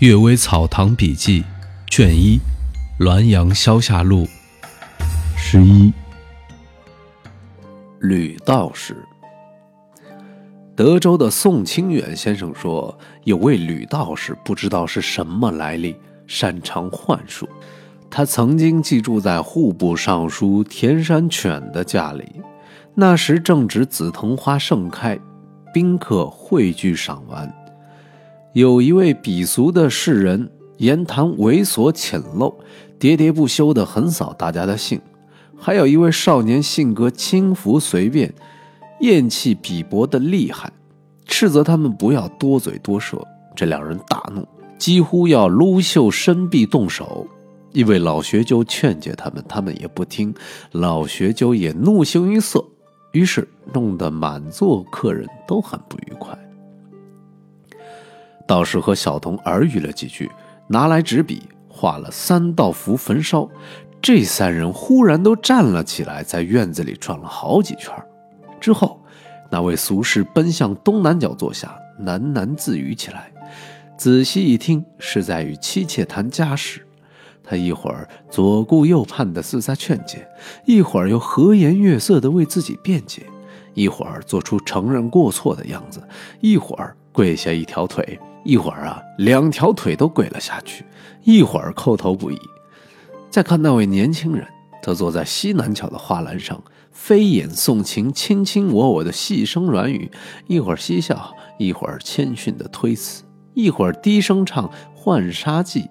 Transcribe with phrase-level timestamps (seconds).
[0.00, 1.42] 阅微草堂笔记》
[1.90, 2.38] 卷一
[3.04, 4.26] 《滦阳消夏录》
[5.36, 5.92] 十一。
[7.98, 8.96] 吕道士。
[10.76, 15.96] 德州的宋清远先生说，有位吕道士，不知道是什么来历，
[16.28, 17.48] 擅长幻术。
[18.08, 22.40] 他曾经寄住在户部尚书田山犬的家里，
[22.94, 25.18] 那时正值紫藤花盛开，
[25.74, 27.52] 宾客汇聚赏玩。
[28.54, 32.54] 有一位鄙俗的士人，言谈猥琐浅陋，
[32.98, 34.98] 喋喋不休地横扫大家的兴；
[35.56, 38.32] 还有一位少年，性格轻浮随便，
[39.00, 40.72] 厌气鄙薄的厉害，
[41.26, 43.22] 斥责他们不要多嘴多舌。
[43.54, 44.46] 这两人大怒，
[44.78, 47.26] 几乎要撸袖伸臂动手。
[47.72, 50.34] 一位老学究劝解他们，他们也不听。
[50.72, 52.64] 老学究也怒形于色，
[53.12, 56.36] 于是弄得满座客人都很不愉快。
[58.48, 60.28] 道士和小童耳语了几句，
[60.66, 63.46] 拿来纸笔画了三道符焚烧。
[64.00, 67.92] 这三人忽然都站了起来，在院子里转了好几圈。
[68.58, 68.98] 之后，
[69.50, 73.30] 那位俗士奔向东南角坐下，喃喃自语起来。
[73.98, 76.86] 仔细一听，是在与妻妾谈家事。
[77.44, 80.26] 他一会儿左顾右盼的似在劝解，
[80.64, 83.24] 一会儿又和颜悦色的为自己辩解，
[83.74, 86.00] 一会儿做出承认过错的样子，
[86.40, 88.18] 一会儿跪下一条腿。
[88.44, 90.82] 一会儿啊，两条腿都跪了下去；
[91.22, 92.38] 一会儿叩头不已。
[93.30, 94.46] 再看那位年轻人，
[94.82, 100.10] 他坐在西南角的花篮上，飞眼送情，卿卿我我的细声软语；
[100.46, 103.22] 一会儿嬉笑，一会儿谦逊的推辞；
[103.54, 105.82] 一会儿低声唱《浣纱记》，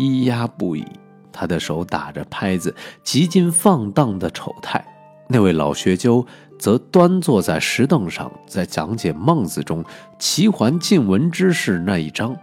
[0.00, 0.84] 咿呀不已。
[1.32, 4.82] 他的手打着拍子，极尽放荡的丑态。
[5.28, 6.26] 那位老学究。
[6.58, 9.84] 则端坐在石凳上，在讲解《孟子》中
[10.18, 12.34] 齐桓晋文之事那一章，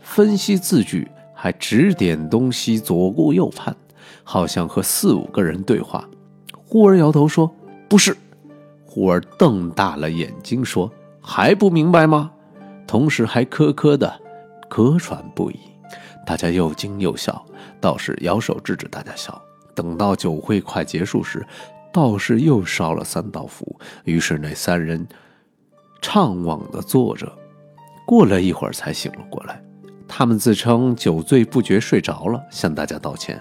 [0.00, 3.76] 分析字句，还指点东西，左顾右盼，
[4.24, 6.04] 好像和四五个人对话。
[6.52, 7.48] 忽而摇头说
[7.88, 8.16] ：“不是。”
[8.84, 10.90] 忽而瞪大了眼睛说
[11.22, 12.32] ：“还不明白吗？”
[12.88, 14.12] 同时还咳咳的
[14.68, 15.56] 咳喘不已。
[16.26, 17.40] 大家又惊又笑，
[17.80, 19.40] 道士摇手制止大家笑。
[19.76, 21.46] 等到酒会快结束时，
[21.92, 25.06] 道士又烧了三道符，于是那三人
[26.00, 27.30] 怅惘的坐着，
[28.06, 29.62] 过了一会儿才醒了过来。
[30.06, 33.40] 他们自称酒醉不觉睡着了，向大家道歉。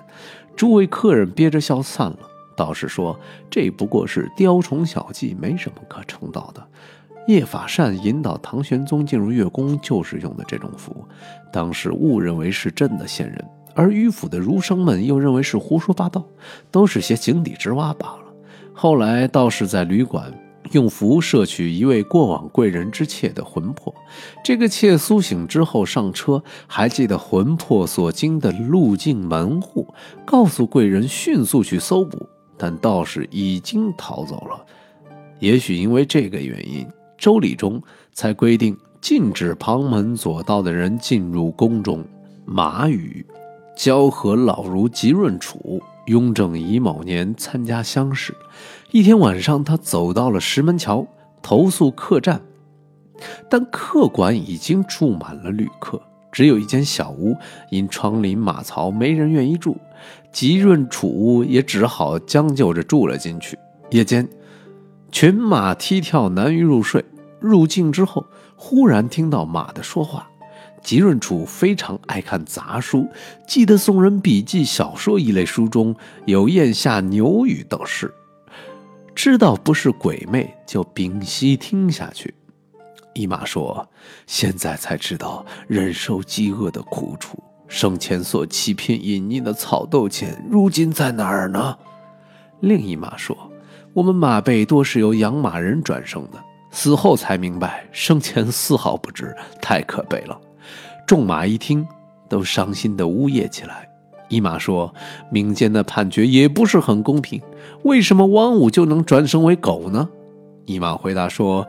[0.55, 2.19] 诸位客人憋着笑散了。
[2.55, 3.17] 道士说
[3.49, 6.61] ：“这不过是雕虫小技，没什么可称道的。
[7.27, 11.05] 叶法善引导唐玄宗进入月宫，就是用的这种符。
[11.53, 16.23] 当时误认为是朕的仙人，而迂腐的儒生们又认为是胡说八道，
[16.69, 18.18] 都是些井底之蛙罢了。”
[18.81, 20.33] 后来道士在旅馆
[20.71, 23.93] 用符摄取一位过往贵人之妾的魂魄，
[24.41, 29.85] 这个妾苏醒之后上车，还记得魂魄所经的路径门户，
[30.25, 32.25] 告诉贵人迅速去搜捕，
[32.57, 34.65] 但道士已经逃走了。
[35.39, 42.01] 也许因为这个原因，周礼中才规定禁止旁门左道的人进入宫中。
[42.45, 43.25] 马宇
[43.75, 45.81] 交和老儒吉润楚。
[46.09, 48.35] 雍正乙卯年参加乡试，
[48.89, 51.05] 一天晚上，他走到了石门桥，
[51.39, 52.41] 投宿客栈，
[53.47, 57.37] 但客馆已经住满了旅客，只有一间小屋，
[57.69, 59.77] 因窗临马槽，没人愿意住。
[60.31, 63.55] 吉润楚屋也只好将就着住了进去。
[63.91, 64.27] 夜间，
[65.11, 67.05] 群马踢跳，难于入睡。
[67.39, 70.27] 入境之后，忽然听到马的说话。
[70.81, 73.07] 吉润楚非常爱看杂书，
[73.47, 75.95] 记得宋人笔记小说一类书中
[76.25, 78.13] 有咽下牛语等事，
[79.13, 82.33] 知道不是鬼魅，就屏息听下去。
[83.13, 83.87] 一马说
[84.27, 91.77] ：“现在才知道忍受饥饿的苦楚，生前所欺骗隐匿的草豆钱，如今在哪儿呢？”
[92.61, 93.35] 另一马说
[93.93, 96.41] ：“我们马背多是由养马人转生的，
[96.71, 100.39] 死后才明白，生前丝毫不知，太可悲了。”
[101.09, 101.87] 众马一听，
[102.29, 103.89] 都伤心的呜咽起来。
[104.27, 104.93] 一马说
[105.33, 107.41] ：“民间的判决也不是很公平，
[107.81, 110.07] 为什么王五就能转生为狗呢？”
[110.67, 111.65] 一马回答说：“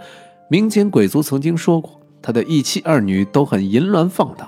[0.50, 4.46] 民间鬼族曾经说过，他的一妻二女都很淫乱放荡，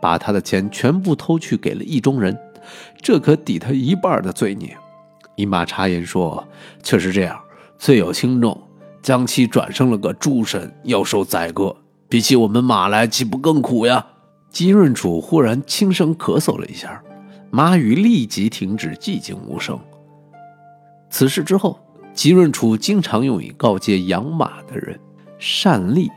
[0.00, 2.34] 把他的钱全部偷去给了意中人，
[3.02, 4.74] 这可抵他一半的罪孽。”
[5.36, 6.42] 一马插言说
[6.82, 7.38] ：“确实这样，
[7.76, 8.58] 罪有轻重，
[9.02, 11.76] 将其转生了个猪身，要受宰割，
[12.08, 14.06] 比起我们马来，岂不更苦呀？”
[14.50, 17.02] 吉润楚忽然轻声咳嗽了一下，
[17.50, 19.78] 马宇立即停止，寂静无声。
[21.08, 21.78] 此事之后，
[22.12, 24.98] 吉润楚经常用以告诫养马的人：
[25.38, 26.10] 善立。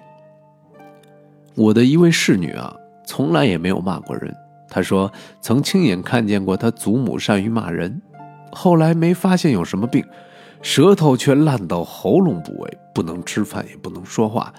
[1.56, 2.76] 我的一位侍女啊，
[3.06, 4.36] 从来也没有骂过人，
[4.68, 8.02] 她说曾亲眼看见过她祖母善于骂人，
[8.52, 10.04] 后来没发现有什么病，
[10.64, 14.52] 舌头却烂到喉咙部位，不能吃饭也不能说话，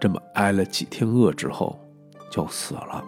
[0.00, 1.78] 这么挨了几天饿之后
[2.30, 3.04] 就死了。